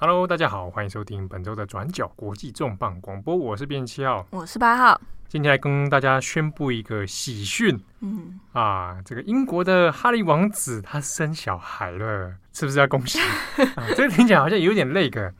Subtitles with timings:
[0.00, 5.00] Hello，大家好，欢迎收听本周的转角国际重磅广播，我是编七号，我是八号。
[5.26, 13.18] 今天来跟大家宣布一个喜讯，嗯啊，这个英国的哈利王子他生小孩了，是不是要恭喜？
[13.74, 15.34] 啊，这个听起来好像有点累个。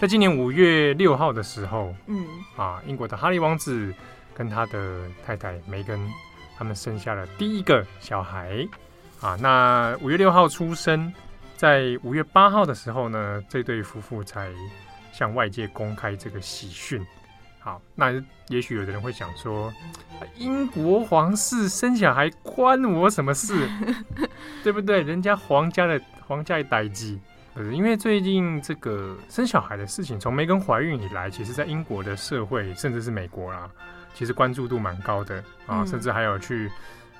[0.00, 2.26] 在今年五月六号的时候，嗯
[2.56, 3.94] 啊，英国的哈利王子
[4.34, 6.10] 跟他的太太梅根。
[6.60, 8.68] 他们生下了第一个小孩
[9.22, 11.10] 啊，那五月六号出生，
[11.56, 14.52] 在五月八号的时候呢，这对夫妇才
[15.10, 17.02] 向外界公开这个喜讯。
[17.60, 18.12] 好，那
[18.48, 19.72] 也许有的人会想说，
[20.36, 23.66] 英国皇室生小孩关我什么事？
[24.62, 25.00] 对不对？
[25.00, 27.18] 人家皇家的皇家的代志。
[27.54, 33.66] 可是因为最近这个生小孩的事情，从梅根怀孕以来，其实在英国的社会，甚至是美国啦。
[34.12, 36.70] 其实关注度蛮高的啊，甚至还有去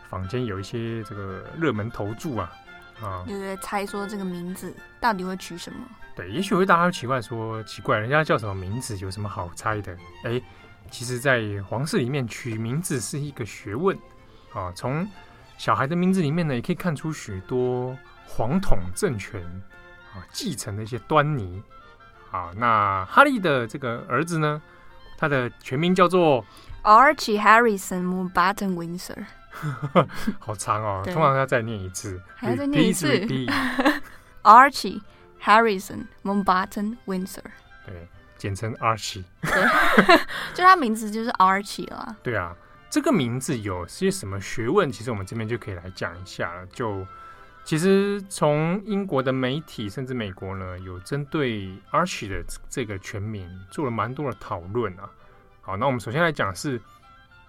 [0.09, 2.53] 坊间有一些这个热门投注啊
[3.01, 5.79] 啊，有在猜说这个名字到底会取什么？
[6.15, 9.96] 对，也许会大家会奇怪说，奇怪，人家叫什么名字，有什么好猜的？
[10.24, 10.43] 哎，
[10.91, 13.96] 其实，在皇室里面取名字是一个学问
[14.52, 14.71] 啊。
[14.74, 15.09] 从
[15.57, 17.96] 小孩的名字里面呢，也可以看出许多
[18.27, 19.41] 皇统政权
[20.13, 21.63] 啊继承的一些端倪
[22.30, 22.51] 啊。
[22.57, 24.61] 那哈利的这个儿子呢，
[25.16, 26.45] 他的全名叫做。
[26.83, 29.25] Archie Harrison Mountbatten Windsor，
[30.39, 33.09] 好长哦，通常要再念一次，还要再念一次。
[34.43, 35.03] Archie
[35.43, 37.45] Harrison Mountbatten Windsor，
[37.87, 38.09] 对，
[38.39, 39.53] 简称 Archie，对，
[40.55, 42.17] 就他名字就是 Archie 了。
[42.23, 42.57] 对啊，
[42.89, 44.91] 这个名字有些什么学问？
[44.91, 46.67] 其实我们这边就可以来讲一下了。
[46.69, 47.07] 就
[47.63, 55.09] 其实从英国的媒体，甚至美国呢，有针对 Archie 的这个全名做了蛮多的讨论啊。
[55.63, 56.80] 好，那我们首先来讲是，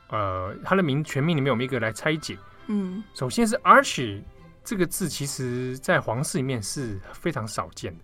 [0.09, 2.38] 呃，他的名全名里面有一个来拆解。
[2.68, 4.22] 嗯，首先是 Archie
[4.64, 8.03] 这个字，其实在皇室里面是非常少见的。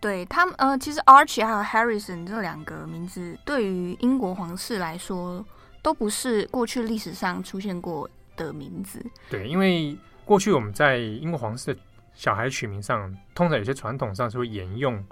[0.00, 5.44] 对他们，呃，其实 Archie 还有 Harrison 这两个名字，对于英国皇室来说，
[5.80, 9.04] 都不是过去历史上出现过的名字。
[9.30, 11.80] 对，因为过去我们在英国皇室的
[12.14, 15.02] 小孩取名上，通常有些传统上是会沿用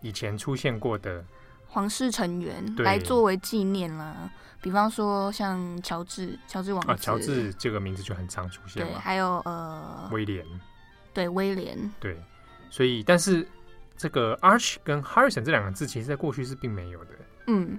[0.00, 1.24] 以前出现过的。
[1.72, 8.84] 皇室成员来作为纪念啦，比方说像乔治，乔治王子，乔治这个名字就很常出现。
[8.84, 10.44] 对，还有呃，威廉，
[11.14, 12.22] 对，威廉，对，
[12.68, 13.48] 所以但是
[13.96, 17.10] 这个 Arch 跟 Harrison 这两个字，其实在过去是并没有的。
[17.46, 17.78] 嗯，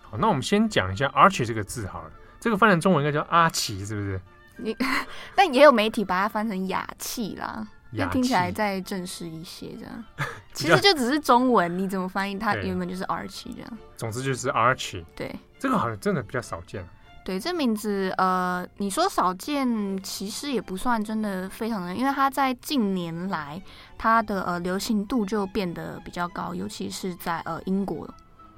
[0.00, 4.18] 好，那我们先讲一下 Arch 这个字好了，这个翻成中文应该叫阿奇，是不是？
[4.56, 4.74] 你，
[5.36, 7.68] 但也有媒体把它翻成雅气啦。
[7.94, 10.04] 那听起来再正式一些，这样
[10.52, 13.78] 其实就只是中文，你怎么翻译它原本就是 Archie 这样。
[13.96, 15.04] 总之就是 Archie。
[15.16, 16.86] 对，这个好像真的比较少见。
[17.24, 23.60] 对，这名字呃，你说少见，其实也不算真的非常的，因为它在近年来
[23.96, 28.08] 它的呃流行度就变得比较高，尤其是在呃英国。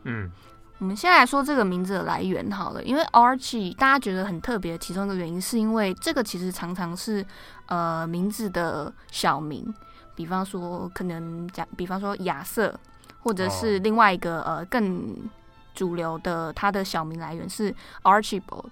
[0.04, 0.30] 嗯。
[0.78, 7.25] 我们先来说这个名字的来源好了，因为 Archie 大家觉得很特别其中一个原因，是因为这个其实常常是
[7.66, 9.75] 呃名字的小名，
[10.15, 12.78] 比方说可能讲，比方说亚瑟，
[13.20, 15.16] 或者是另外一个呃更
[15.75, 18.70] 主流的他的小名来源是 Archibald。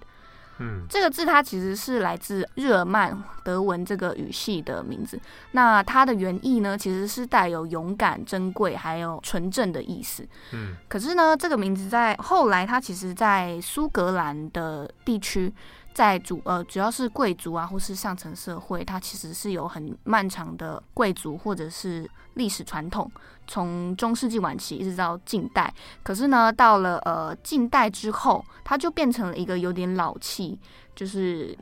[0.59, 5.19] 嗯，这个字它其实是来自日耳曼德文这个语系的名字。
[5.51, 10.25] 那它的原意呢，其实是带有勇敢、珍贵还有纯正的意思。
[10.53, 15.53] 嗯，可是呢，这个名字在后来，它其实在苏格兰的地区，
[15.95, 23.09] 在主呃主要是贵族啊，或是上层社会，它其实是有很漫长的贵族或者是历史传统。
[23.47, 25.73] 从中世纪晚期一直到近代，
[26.03, 30.59] 可是呢，到了呃近代之后，它就变成了一个有点老气，
[30.93, 31.57] 就是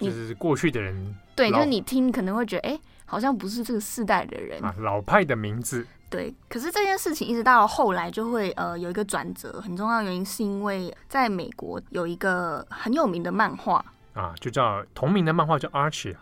[0.00, 5.86] 就是过去的人，对，就是你听可能会觉得，哎、欸，好像不是这个世代的人啊，老派的名字。
[6.10, 16.16] 对，可是这件事情一直到后来就会呃有一个转折，很重要的原因是因为在美国有一个很有名的漫画啊，就叫同名的漫画叫 Archie，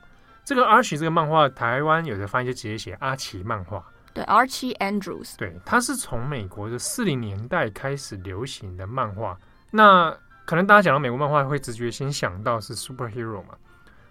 [0.44, 3.84] 这个 Archie 这个漫画，台湾有的翻译就直接写阿奇漫画。
[4.12, 9.38] 对，Archie Andrews，对，它是从美国的四零年代开始流行的漫画。
[9.70, 10.11] 那
[10.46, 13.55] 可能大家讲到美国漫画，会直觉先想到是 superhero 嘛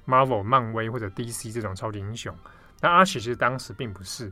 [0.07, 2.33] ，Marvel、漫威或者 DC 这种超级英雄。
[2.79, 4.31] 但 Archie 其实当时并不是，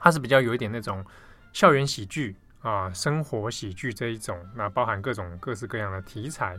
[0.00, 1.04] 它是比较有一点那种
[1.52, 6.58] 校园喜剧啊、生活喜剧这一种，那包含各种各式各样的题材。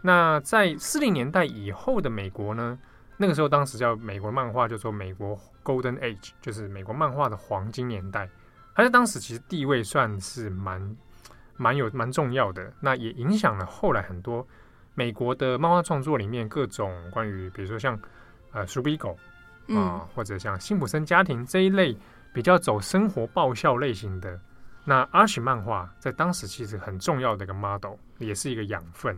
[0.00, 2.78] 那在四零年代以后的美国呢？
[3.20, 8.28] 那个时候，当时叫美国漫画，就说美国 Golden Age，就是美国漫画的黄金年代。
[8.76, 10.96] 它在当时其实地位算是蛮
[11.56, 14.46] 蛮有蛮重要的，那也影响了后来很多
[14.94, 17.98] 美国的漫画创作里面各种关于，比如说像
[18.52, 19.18] 呃鼠比狗
[19.74, 21.96] 啊、或者像辛普森家庭这一类
[22.32, 24.38] 比较走生活爆笑类型的，
[24.84, 29.16] 那 Archie 漫画在当时其实很重要的一个 model，也是一个养分。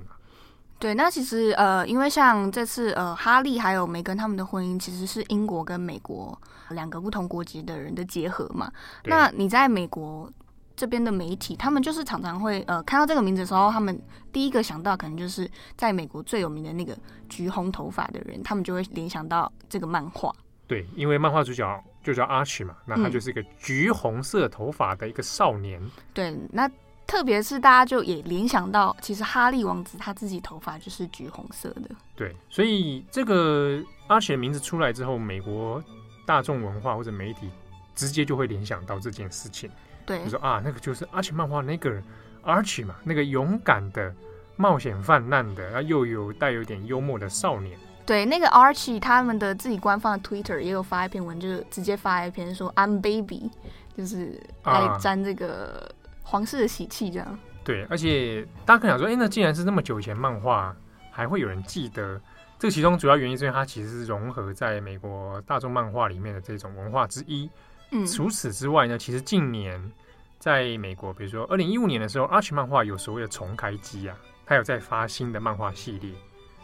[0.78, 6.40] 对，那其实呃，因为像这次呃，哈利还有梅根他们的婚姻，其实是英国跟美国
[6.70, 8.72] 两个不同国籍的人的结合嘛。
[9.04, 10.32] 那你在美国
[10.74, 14.00] 这边的媒体，他们就是常常会呃看到这个名字的时候，他们
[14.32, 15.46] 第一个想到可能就是
[15.76, 16.96] 在美国最有名的那个
[17.28, 20.34] 橘红头发的人，他们就会联想到这个漫画。
[20.66, 25.82] 对，因为漫画主角就叫 Archie 嘛，那他就是一个橘红色头发的一个少年。
[25.82, 26.70] 嗯、对，那。
[27.06, 31.90] 特别是大家就也联想到，其实哈利王子他自己头发就是橘红色的。
[32.14, 35.82] 对，所以这个阿奇的名字出来之后，美国
[36.24, 37.50] 大众文化或者媒体
[37.96, 39.68] 直接就会联想到这件事情。
[40.06, 42.00] 对，就说啊，那个就是阿奇漫画那个
[42.42, 44.14] 阿奇嘛，那个勇敢的
[44.54, 47.76] 冒险泛滥的，啊，又有带有点幽默的少年。
[48.10, 53.48] 对，那个 Archie 他们的自己官方的 Twitter 也有发一篇文，就是直接发一篇说 I'm baby，
[53.96, 55.88] 就是来沾这个。
[55.94, 60.72] 啊皇室的喜气，这样对，而且大家可能想说，哎、欸，那既然是那么久以前漫画，
[61.10, 62.20] 还会有人记得？
[62.56, 67.50] 这个其中主要原因是因为它其实是融合在美国大众漫画里面的这种文化之一。
[67.90, 69.92] 嗯，除此之外呢，其实近年
[70.38, 74.16] 在美国，比如说二零一五年的时候，Archie 漫画有所谓的重开机啊，
[74.46, 76.12] 它有在发新的漫画系列。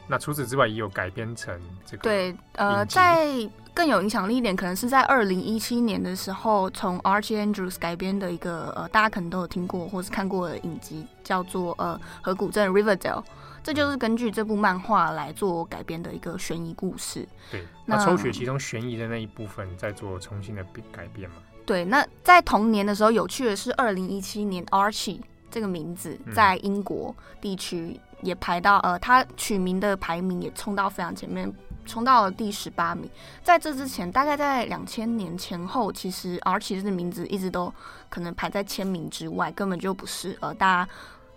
[0.08, 3.26] 那除此之外，也有改编成这个对，呃，在
[3.74, 12.98] 更有影响力一点，可能是在二零一七年的时候，从 Archie Andrews 改编的一个呃，大家可能都有听过或是看过的影集，叫做呃《河谷镇 Riverdale》，
[13.62, 17.26] 这就是根据这部漫画来做改编的一个悬疑故事。
[17.50, 21.36] 对，那抽取其中悬疑的那一部分，再做重新的改编嘛。
[21.66, 25.20] 对，那在同年的时候，有趣的是，二零一七年 Archie
[25.50, 28.00] 这个名字在英国地区。
[28.22, 31.52] 也排到呃，他取名的排名也冲到非常前面，
[31.84, 33.08] 冲到了第十八名。
[33.42, 37.72] 在这之前，大概在两千年前后，其实 Archie 的名字一直都
[38.08, 40.90] 可能排在千名之外，根本就不是呃大家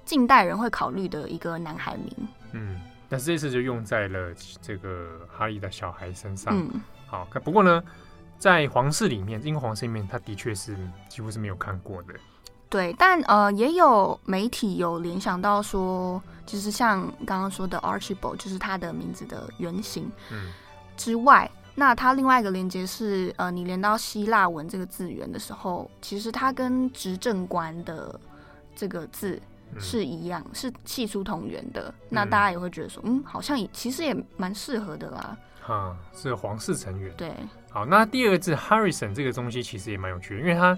[0.05, 2.09] 近代人会考虑的一个男孩名。
[2.53, 2.79] 嗯，
[3.09, 6.57] 但是这次就用在了这个哈利的小孩身上。
[6.57, 7.83] 嗯，好，不过呢，
[8.37, 10.77] 在皇室里面，英国皇室里面，他的确是
[11.09, 12.13] 几乎是没有看过的。
[12.69, 20.09] 对，但呃，也有媒体有联想到说，其实像刚刚说的 Archibald，就是他的名字的原型。
[20.31, 20.51] 嗯。
[20.95, 28.19] 之外，那他另外一个连接是，呃，你连到希腊文这个字源的时候，其实它跟执政官的
[28.75, 29.41] 这个字
[29.79, 31.91] 是一样，嗯、是系出同源的。
[32.07, 35.35] 那大家也会觉得说，嗯，好像也其实也蛮适合的啦。
[35.61, 37.11] 哈，是皇室成员。
[37.17, 37.33] 对。
[37.71, 40.77] 好，那第二个字 Harrison 这个东西其实也蛮有趣的，因为它。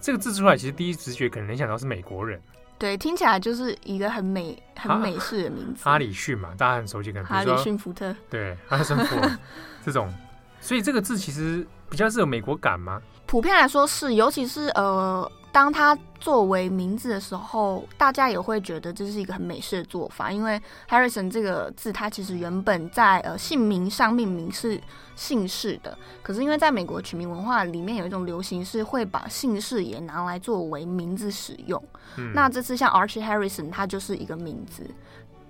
[0.00, 2.40] 这个字出来，其实第一直觉可能联想到是美国人，
[2.78, 5.84] 对，听起来就是一个很美、很美式的名字。
[5.84, 9.30] 哈里逊嘛，大家很熟悉，可能哈里逊福特，对，哈里逊福特
[9.84, 10.12] 这种，
[10.60, 13.00] 所以这个字其实比较是有美国感吗？
[13.26, 15.30] 普遍来说是，尤其是呃。
[15.52, 24.80] 当它作为名字的时候，大家也会觉得这是一个很美式的做法，因为 Harrison 这个字，它其实原本在呃姓名上命名是
[25.16, 31.82] 姓氏的，可是因为在美国取名文化里面有一种流行是会把姓氏也拿来作为名字使用。
[32.16, 34.88] 嗯、那这次像 Archie Harrison，它就是一个名字，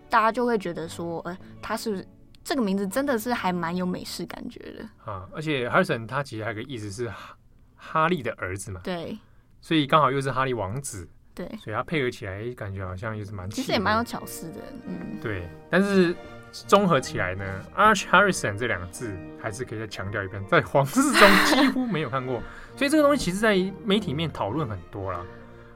[0.09, 2.07] 大家就会觉得说，呃，他是不是
[2.43, 5.29] 这个名字真的是还蛮有美式感觉的啊？
[5.35, 7.37] 而且 Harrison 他其实还有个意思是哈
[7.77, 8.81] 哈利的儿子嘛？
[8.83, 9.19] 对。
[9.61, 15.49] 所以刚好又是哈利王子，对，所以他配合起来，感觉好像也是蛮，其实也蛮有巧思的，嗯，对。
[15.71, 16.15] 但是
[16.51, 17.45] 综合起来呢
[17.77, 22.43] ，Archie Harrison 这两个字还是可以再强调一遍，在皇室中几乎没有看过，
[22.75, 25.25] 所以这个东西其实在媒体面讨论很多啦。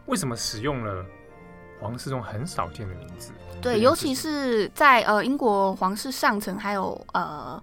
[0.06, 1.04] 为什么使用了
[1.78, 3.32] 皇室中很少见的名字？
[3.62, 7.62] 对，尤其是在呃英国皇室上层，还有呃，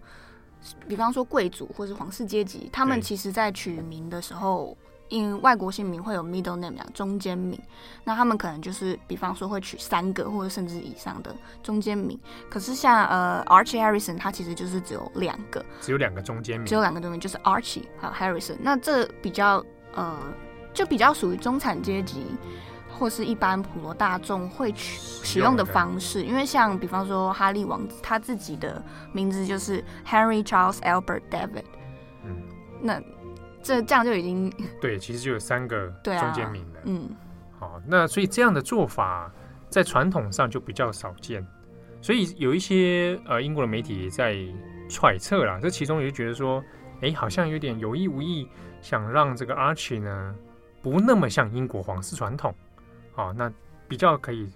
[0.88, 4.78] 比方说贵族或是皇室阶级，他们其实在取名的时候。
[5.12, 7.60] 因为外国姓名会有 middle name 两中间名，
[8.06, 12.18] 那他们可能就是比方说会取三个或者甚至以上的中间名。
[12.50, 18.56] 可是像呃 Archie Harrison，他其实就是只有两个，只有两个中间名，只有两个中间名就是 Archie 还有 Harrison。
[18.62, 19.64] 那这比较
[19.94, 20.18] 呃
[20.74, 22.26] 就比较属于中产阶级
[22.98, 26.24] 或是一般普罗大众会取使用的方式。
[26.24, 31.66] 因为像比方说哈利王子他自己的名字就是 Harry Charles Albert David，
[32.24, 32.42] 嗯，
[32.82, 33.02] 那。
[33.64, 36.80] 这这样就已经对，其实就有三个 中间名了。
[36.80, 37.10] 啊、嗯，
[37.60, 39.32] 好，那所以这样的做法
[39.70, 41.46] 在传统上就比较少见，
[42.02, 44.36] 所以有一些呃英国的媒体也在
[44.90, 46.64] 揣测啦，这其中也就觉得说，
[47.02, 48.48] 哎，好像有点有意无意
[48.82, 50.36] 想让这个 Archie 呢
[50.82, 52.54] 不那么像英国皇室传统，
[53.14, 53.52] 好，那
[53.88, 54.52] 比较可以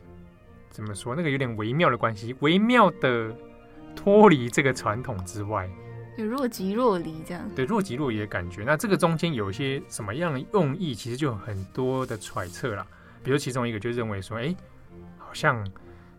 [0.71, 1.15] 怎么说？
[1.15, 3.33] 那个有点微妙的关系，微妙的
[3.95, 5.69] 脱离这个传统之外，
[6.17, 7.43] 有若即若离这样。
[7.55, 8.63] 对，若即若离的感觉。
[8.63, 12.86] 那这个中间有一些什么样的用意，其实就有很多的揣测了。
[13.24, 14.55] 比如其中一个就认为说，哎，
[15.17, 15.65] 好像，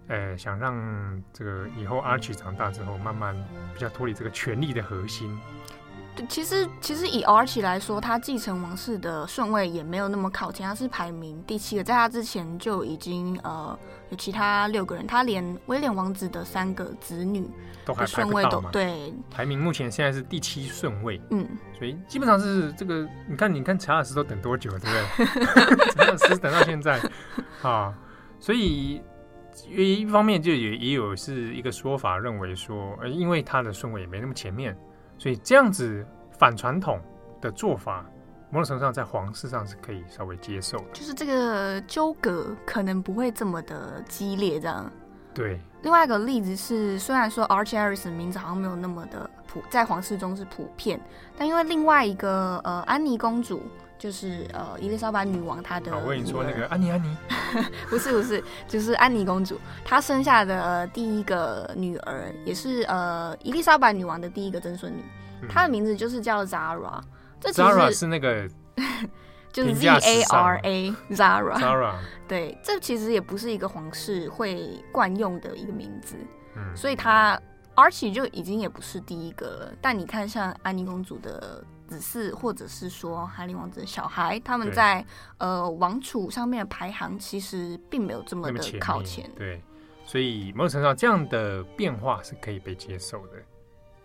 [0.08, 3.34] 呃，想让这个以后阿曲长大之后，慢慢
[3.74, 5.38] 比较脱离这个权力的核心。
[6.28, 13.78] 其实，其实以 Archie 来说，他继承王室的顺位也没有那么靠前，他是排名第七个，在他之前就已经呃
[14.11, 17.49] 有其他六个人，他连威廉王子的三个子女
[17.85, 21.46] 的顺位都对，排名目前现在是第七顺位，嗯，
[21.78, 25.87] 所以基本上是这个，你看，你看查尔斯都等多久，对不对？
[25.94, 27.00] 查尔斯等到现在
[27.62, 27.94] 啊，
[28.40, 29.00] 所以
[29.68, 34.76] 一方面就也也有是一个说法，认为说，呃，因为他的顺位也没那么前面。
[35.18, 36.04] 所以这样子
[36.38, 37.00] 反传统
[37.40, 38.04] 的做法，
[38.50, 40.85] 某种程度上在皇室上是可以稍微接受的。
[40.92, 44.90] 就是这个纠葛可能不会这么的激烈，这样。
[45.35, 45.61] 对。
[45.82, 51.00] 另外一个例子是，虽然说 Archie Harris 名字好像没有那么的普，在皇室中是普遍，
[51.37, 53.62] 但因为另外一个呃安妮公主，
[53.98, 55.96] 就是呃伊丽莎白女王她的。
[55.98, 57.16] 我跟你说那个安妮安妮。
[57.88, 65.00] 不是不是，就是安妮公主，她生下的第一个女儿，也是呃伊丽莎白女王的第一个曾孙女，
[65.42, 67.00] 嗯，她的名字就是叫 Zara。
[67.40, 68.48] 这 Zara 是那个，
[69.52, 71.58] 就是 Z A R A Zara。
[71.58, 71.94] Zara。
[72.26, 76.16] 对，这其实也不是一个皇室会惯用的一个名字，
[76.56, 77.40] 嗯，所以她
[77.76, 79.72] Archie 就已经也不是第一个了。
[79.80, 81.62] 但你看，像安妮公主的。
[81.86, 85.04] 子嗣，或者是说哈利王子的小孩，他们在
[85.38, 89.30] 呃王储上面的排行其实并没有这么的靠前，前。
[89.36, 89.62] 对，
[90.04, 93.32] 所以某种程度上这样的变化是可以被接受的。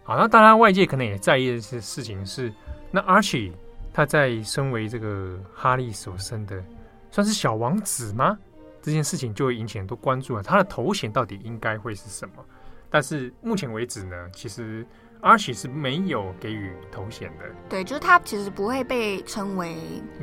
[0.04, 2.54] 好，那当然外界可能也在意的是事情是，
[2.92, 3.52] 那 Archie
[3.94, 6.64] 他在身为这个哈利所生的
[7.10, 8.38] 算是小王子吗？
[8.82, 10.44] 这件事情就会引起很多关注了。
[10.44, 12.46] 他的头衔到底应该会是什么？
[12.90, 14.86] 但是目前为止呢，其实。
[15.22, 19.76] Archie 是没有给予头衔的，对，就是他其实不会被称为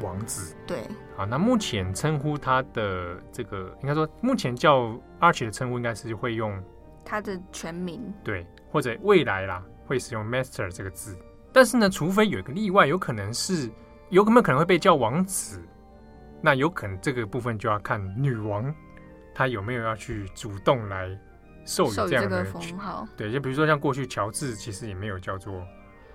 [0.02, 0.82] 王子，对。
[1.16, 6.60] 好，那目前称呼他的这个，应该说目前叫 Archie 的称呼应该是会用
[7.04, 11.16] 他的全名，对，或者未来啦会使用 Master 这个字，
[11.52, 13.70] 但是呢，除非有一个例外，有可能是
[14.10, 15.62] 有没有可能会被叫王子，
[16.42, 18.74] 那有可能这个部分就要看女王
[19.32, 21.16] 她有没有要去主动来。
[21.68, 25.62] 授予这样的封号，对，就比如说像过去乔治其实也没有叫做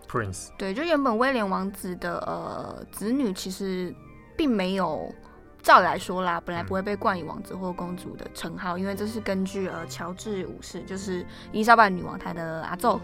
[0.10, 3.94] Prince，对，就原本威廉王子的呃子女其实
[4.36, 5.14] 并没有，
[5.62, 11.20] 照理来说啦，本来不会被冠以王子或公主的称号，嗯，因为这是根据呃乔治五世，就是
[11.52, 13.00] 伊丽莎白女王她的阿祖。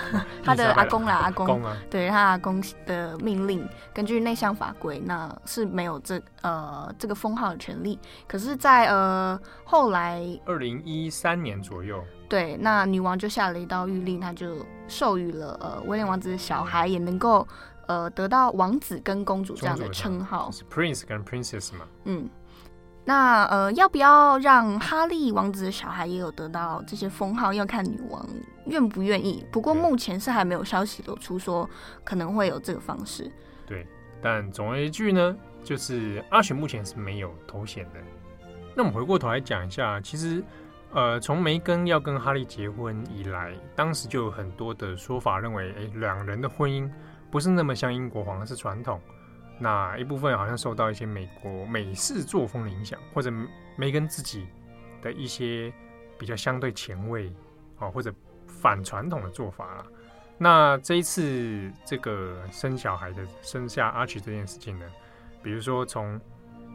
[0.42, 7.98] 他的阿公啦，阿公，公啊、对他阿公的命令，根据内向法规，那是没有这呃这个封号的权利。
[8.26, 14.56] 可是在，在呃后来二零一三年左右，对，那女王就下了一道谕令，她就
[14.88, 17.46] 授予了呃威廉王子的小孩也能够
[17.86, 21.84] 呃得到王子跟公主这样的称号，是 Prince 跟 Princess 嘛？
[22.04, 22.28] 嗯。
[23.04, 27.52] 那呃，要不要让哈利王子的小孩也有得到这些封号？
[27.52, 28.24] 要看女王
[28.66, 29.44] 愿不愿意。
[29.50, 31.68] 不过目前是还没有消息流出说
[32.04, 33.30] 可能会有这个方式。
[33.66, 33.86] 对，
[34.20, 38.00] 但总而言之呢，就是阿雪目前是没有头衔的。
[38.74, 40.42] 那我们回过头来讲一下，其实
[40.92, 46.90] 呃，从梅根要跟哈利结婚以来，当时就有很多的说法认为，哎，两人的婚姻
[47.30, 49.00] 不是那么像英国皇室传统。
[49.58, 53.32] 那一部分好像受到一些美国美式作风的影响，或者
[53.76, 54.46] 梅根自己
[55.00, 55.72] 的一些
[56.18, 57.32] 比较相对前卫
[57.78, 58.12] 啊，或者
[58.62, 59.84] 反传统的做法啦。
[60.38, 64.86] 那这一次这个生小孩的生下阿奇这件事情呢，
[65.42, 66.18] 比如说从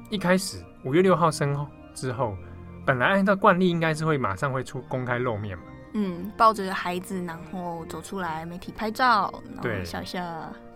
[0.09, 2.37] 一开始五月六号生之后，
[2.85, 5.63] 本来按照惯例应该是会马上会出公开露面嘛。
[5.93, 10.21] 嗯，抱着孩子，然后走出来媒体拍照，然后，笑笑。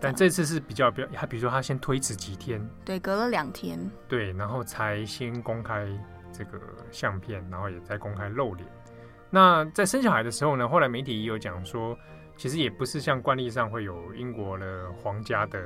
[0.00, 3.78] 但这次是比较比较，他比如说他先推迟几天，对，隔了两天，
[4.08, 5.86] 对，然后才先公开
[6.32, 6.58] 这个
[6.90, 8.66] 相片，然后也在公开露脸。
[9.34, 11.98] 那在生小孩的时候呢，后来媒体也有讲说，
[12.36, 15.58] 其实也不是像惯例上会有英国的皇家的，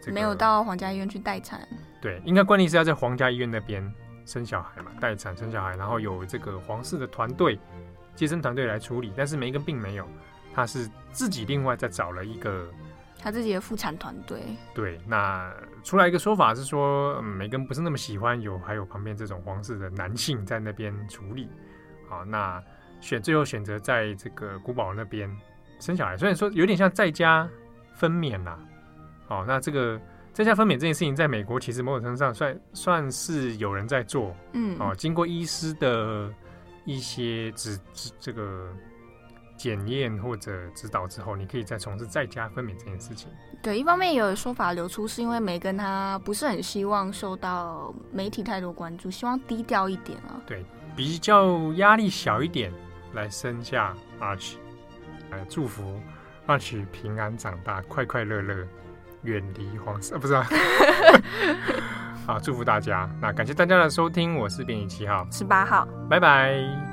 [0.00, 1.66] 这个，没有到皇家医院去待产，
[2.02, 3.82] 对，应该惯例是要在皇家医院那边
[4.26, 7.58] 生小孩嘛，待产生小孩，然后有这个皇室的团队。
[8.16, 10.06] 接生团队来处理，但是梅根并没有，
[10.52, 12.68] 他是自己另外再找了一个
[13.18, 14.42] 他自己的妇产团队。
[14.74, 15.50] 对，那
[15.82, 21.48] 出来一个说法是说，嗯，梅根不是那么喜欢有还有旁边这种皇室的男性在那边处理。
[22.10, 22.62] 好，那
[23.00, 25.30] 选最后选择在这个古堡那边
[25.78, 27.48] 生小孩，虽然说有点像在家
[27.94, 28.58] 分娩啦。
[29.28, 30.00] 哦，那这个
[30.32, 34.34] 在家分娩这件事情，在美国其实某种程度上算算是有人在做。
[34.52, 36.32] 嗯，哦，经过医师的。
[36.86, 38.66] 一些指指这个
[39.56, 43.28] 检验或者指导之后，你可以再从事在家分娩这件事情。
[43.62, 50.40] 对，一方面也有说法流出，是因为梅根他不是很希望受到媒体太多关注，希望低调一点啊。
[50.46, 50.64] 对，
[50.96, 52.72] 比较压力小一点
[53.12, 54.54] 来生下 Arch，
[55.30, 56.00] 来祝福
[56.46, 58.66] Arch 平安长大，快快乐乐，
[59.22, 60.46] 远离黄色，不是啊。
[62.26, 63.10] 好，祝福大家。
[63.20, 66.89] 那感谢大家的收听，我是编辑七号，十八号，拜拜。